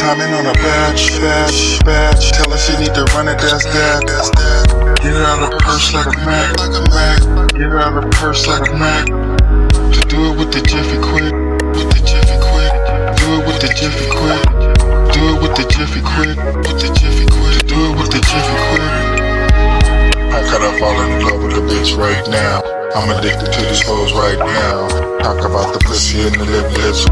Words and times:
timing 0.00 0.32
on 0.32 0.46
a 0.46 0.56
batch, 0.64 1.12
batch, 1.20 1.84
batch. 1.84 2.32
Tell 2.32 2.48
her 2.50 2.56
she 2.56 2.72
need 2.80 2.94
to 2.96 3.04
run 3.12 3.28
it, 3.28 3.36
that's 3.36 3.68
that, 3.68 4.00
that's 4.08 4.32
that. 4.40 4.96
Get 5.04 5.12
her 5.12 5.28
out 5.28 5.44
of 5.44 5.60
purse 5.60 5.92
like 5.92 6.08
a 6.08 6.16
Mac, 6.24 6.56
like 6.56 6.72
a 6.72 6.84
Mac. 6.88 7.20
Get 7.52 7.68
her 7.68 7.78
out 7.78 8.02
of 8.02 8.10
purse 8.16 8.48
like 8.48 8.64
a 8.64 8.74
Mac. 8.80 9.04
To 9.04 10.00
do 10.08 10.32
it 10.32 10.38
with 10.40 10.56
the 10.56 10.64
Jiffy 10.64 10.96
Quick, 11.04 11.36
with 11.76 11.92
the 11.92 12.00
Jiffy 12.00 12.36
Quick. 12.40 12.72
Do 13.20 13.26
it 13.36 13.42
with 13.44 13.60
the 13.60 13.68
Jiffy 13.76 14.08
Quick. 14.08 14.40
Do 15.12 15.20
it 15.20 15.38
with 15.44 15.54
the 15.60 15.68
Jiffy 15.68 16.00
Quick, 16.00 16.36
with 16.64 16.80
the 16.80 16.88
Jiffy 16.96 17.26
Quick. 17.28 17.60
Do 17.68 17.76
it 17.76 17.94
with 18.00 18.08
the 18.08 18.24
Jiffy 18.24 18.56
Quick. 18.72 18.92
How 20.32 20.40
could 20.48 20.64
I 20.64 20.72
fall 20.80 20.96
in 20.96 21.28
love 21.28 21.44
with 21.44 21.60
a 21.60 21.64
bitch 21.68 21.92
right 22.00 22.24
now? 22.32 22.64
I'm 22.96 23.12
addicted 23.12 23.52
to 23.52 23.60
these 23.68 23.84
hoes 23.84 24.16
right 24.16 24.40
now. 24.40 24.88
Talk 25.20 25.44
about 25.44 25.76
the 25.76 25.80
pussy 25.84 26.24
and 26.24 26.34
the 26.40 26.44
lip 26.48 26.72
lips. 26.72 27.04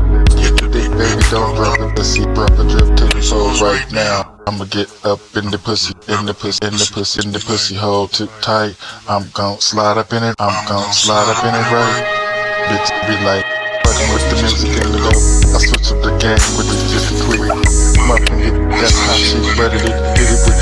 Get 0.99 1.07
the 1.07 1.15
baby, 1.15 1.31
don't 1.31 1.55
drop 1.55 1.79
the 1.79 1.93
pussy. 1.95 2.23
Drop 2.35 2.51
the 2.59 2.65
drip 2.67 2.97
to 2.99 3.05
these 3.15 3.31
hoes 3.31 3.63
right 3.63 3.87
now. 3.93 4.35
I'ma 4.49 4.65
get 4.65 4.91
up 5.07 5.21
in 5.37 5.51
the 5.51 5.59
pussy, 5.59 5.95
in 6.11 6.27
the 6.27 6.35
pussy, 6.35 6.59
in 6.67 6.75
the 6.75 6.91
pussy, 6.93 7.23
in 7.23 7.31
the 7.31 7.39
pussy 7.39 7.77
hole 7.77 8.09
too 8.09 8.27
tight. 8.43 8.75
I'm 9.07 9.31
gon' 9.31 9.61
slide 9.61 9.97
up 9.97 10.13
in 10.13 10.25
it, 10.25 10.35
I'm 10.41 10.67
gon' 10.67 10.93
slide 10.93 11.31
up 11.31 11.39
in 11.47 11.55
it 11.55 11.67
right. 11.71 12.03
Bitch 12.67 12.91
be 13.07 13.15
like, 13.23 13.47
fucking 13.87 14.11
with 14.11 14.27
the 14.27 14.37
music 14.43 14.75
in 14.75 14.91
the 14.91 14.99
dope. 14.99 15.23
I 15.55 15.59
switch 15.63 15.87
up 15.95 16.03
the 16.03 16.11
game 16.19 16.43
with 16.59 16.67
the 16.67 16.77
jiffy 16.91 17.15
quick. 17.31 17.47
Muffin 18.11 18.39
hit, 18.43 18.57
that's 18.75 18.99
how 18.99 19.15
she 19.15 19.39
buttered 19.55 19.87
it. 19.87 19.95
Hit 20.19 20.35
it 20.35 20.41
with 20.51 20.58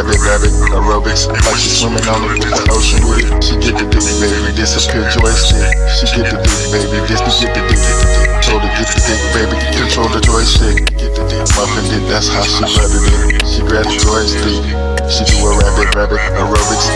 rabbit, 0.00 0.20
rabbit 0.24 0.52
aerobics 0.72 1.28
like 1.28 1.60
she 1.60 1.68
swimming 1.68 2.06
on 2.08 2.24
the 2.24 2.40
ocean 2.72 3.04
with 3.04 3.20
it. 3.20 3.44
She 3.44 3.52
get 3.60 3.76
the 3.76 3.84
dick, 3.84 4.00
baby, 4.16 4.56
disappear 4.56 5.04
joystick. 5.12 5.76
She 5.92 6.08
get 6.16 6.32
the 6.32 6.40
dick, 6.40 6.72
baby, 6.72 7.04
this 7.04 7.20
to 7.20 7.28
get 7.44 7.52
the 7.52 7.60
dick. 7.68 7.84
Told 8.40 8.64
her 8.64 8.72
get 8.80 8.88
the 8.88 9.00
dick, 9.04 9.20
baby, 9.36 9.56
control 9.76 10.08
the 10.08 10.24
joystick. 10.24 10.88
Get 10.96 11.12
the 11.12 11.24
dick, 11.28 11.44
muffin 11.52 11.84
dick, 11.92 12.00
that's 12.08 12.32
how 12.32 12.40
she 12.48 12.64
buttered 12.64 13.04
it. 13.12 13.44
She 13.44 13.60
grab 13.60 13.84
the 13.84 14.00
joystick, 14.00 14.64
she 15.12 15.22
do 15.28 15.36
a 15.44 15.52
rabbit, 15.60 15.92
rabbit 15.92 16.22
aerobics. 16.32 16.88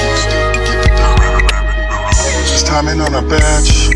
She's 2.48 2.64
timing 2.64 3.04
on 3.04 3.12
a 3.12 3.20
batch. 3.20 3.92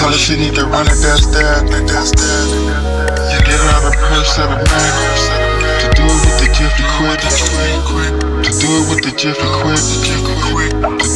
Tell 0.00 0.08
her 0.08 0.16
she 0.16 0.40
need 0.40 0.56
to 0.56 0.64
run 0.64 0.88
it, 0.88 0.96
that's 1.04 1.28
that. 1.36 1.68
You 1.68 3.38
get 3.44 3.60
out 3.76 3.84
of 3.84 3.92
purse 3.92 4.40
at 4.40 4.48
a 4.48 4.56
Mac. 4.56 4.89
With 9.00 9.12
the 9.12 9.16
Jiffy 9.16 9.48
Quick. 9.64 9.80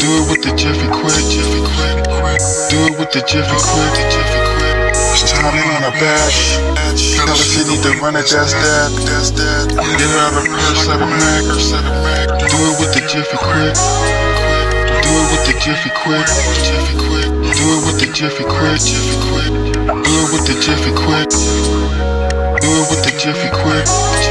Do 0.00 0.08
it 0.16 0.24
with 0.30 0.40
the 0.40 0.56
Jiffy 0.56 0.88
Quick. 0.88 1.20
Do 2.72 2.78
it 2.88 2.96
with 2.96 3.12
the 3.12 3.20
Jiffy 3.28 3.58
Quick. 3.60 3.92
She's 5.12 5.32
timing 5.32 5.68
on 5.68 5.84
a 5.84 5.92
batch. 6.00 6.56
Tell 7.12 7.28
her 7.28 7.36
she 7.36 7.60
need 7.68 7.82
to 7.84 7.92
run 8.00 8.16
it, 8.16 8.24
that's 8.24 8.56
that. 8.56 8.88
Get 9.68 10.00
her 10.00 10.16
out 10.16 10.32
of 10.32 10.48
purse 10.48 10.88
at 10.88 10.96
a 10.96 11.04
Mac. 11.04 11.44
Do 12.48 12.56
it 12.56 12.80
with 12.80 12.94
the 12.96 13.04
Jiffy 13.04 13.36
Quick. 13.36 13.76
Do 15.04 15.10
it 15.12 15.28
with 15.28 15.44
the 15.44 15.52
Jiffy 15.60 15.92
Quick. 15.92 16.24
Do 16.24 17.64
it 17.68 17.84
with 17.84 18.00
the 18.00 18.08
Jiffy 18.16 18.44
Quick. 18.48 18.80
Do 19.84 20.12
it 20.24 20.28
with 20.32 20.46
the 20.48 20.56
Jiffy 20.56 20.92
Quick. 21.04 21.28
Do 21.28 22.70
it 22.80 22.88
with 22.88 23.04
the 23.04 23.12
Jiffy 23.20 23.50
Quick. 23.52 24.23